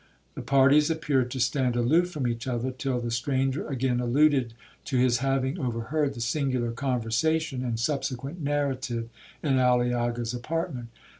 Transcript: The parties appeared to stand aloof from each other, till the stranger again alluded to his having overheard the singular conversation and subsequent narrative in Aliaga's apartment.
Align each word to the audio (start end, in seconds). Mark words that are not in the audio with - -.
The 0.33 0.41
parties 0.41 0.89
appeared 0.89 1.29
to 1.29 1.39
stand 1.39 1.75
aloof 1.75 2.09
from 2.09 2.25
each 2.27 2.47
other, 2.47 2.71
till 2.71 2.99
the 2.99 3.11
stranger 3.11 3.67
again 3.67 3.99
alluded 3.99 4.55
to 4.85 4.97
his 4.97 5.19
having 5.19 5.59
overheard 5.59 6.15
the 6.15 6.21
singular 6.21 6.71
conversation 6.71 7.63
and 7.63 7.79
subsequent 7.79 8.41
narrative 8.41 9.09
in 9.43 9.59
Aliaga's 9.59 10.33
apartment. 10.33 10.87